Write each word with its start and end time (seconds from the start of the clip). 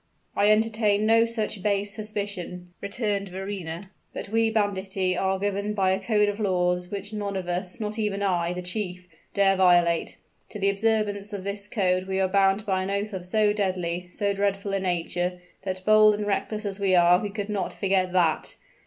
"I 0.35 0.49
entertain 0.49 1.05
no 1.05 1.25
such 1.25 1.61
base 1.61 1.93
suspicion," 1.93 2.73
returned 2.81 3.29
Verrina. 3.29 3.91
"But 4.15 4.29
we 4.29 4.49
banditti 4.49 5.15
are 5.15 5.37
governed 5.37 5.75
by 5.75 5.91
a 5.91 5.99
code 5.99 6.27
of 6.27 6.39
laws 6.39 6.89
which 6.89 7.13
none 7.13 7.35
of 7.37 7.47
us 7.47 7.79
not 7.79 7.99
even 7.99 8.23
I, 8.23 8.51
the 8.51 8.63
chief 8.63 9.07
dare 9.35 9.55
violate. 9.55 10.17
To 10.49 10.57
the 10.59 10.71
observance 10.71 11.33
of 11.33 11.43
this 11.43 11.67
code 11.67 12.07
we 12.07 12.19
are 12.19 12.27
bound 12.27 12.65
by 12.65 12.81
an 12.81 12.89
oath 12.89 13.13
of 13.13 13.25
so 13.27 13.53
deadly 13.53 14.07
so 14.09 14.33
dreadful 14.33 14.73
a 14.73 14.79
nature, 14.79 15.39
that 15.65 15.85
bold 15.85 16.15
and 16.15 16.25
reckless 16.25 16.65
as 16.65 16.79
we 16.79 16.95
are, 16.95 17.21
we 17.21 17.29
could 17.29 17.49
not 17.49 17.71
forget 17.71 18.11
that. 18.11 18.55